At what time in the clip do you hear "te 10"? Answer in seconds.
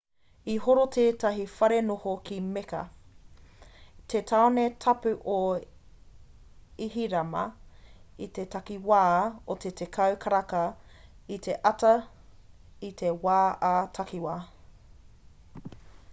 9.65-10.15